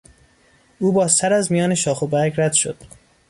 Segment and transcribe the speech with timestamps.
[0.79, 2.77] او با سر از میان شاخ و برگ رد شد.